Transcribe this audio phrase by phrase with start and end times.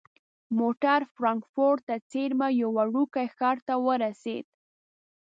[0.59, 4.45] موټر فرانکفورت ته څیرمه یوه وړوکي ښار ته ورسید.